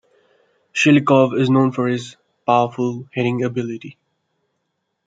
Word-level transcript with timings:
Chilikov 0.73 1.39
is 1.39 1.47
known 1.51 1.71
for 1.71 1.87
his 1.87 2.15
powerful 2.47 3.07
heading 3.13 3.43
ability. 3.43 3.99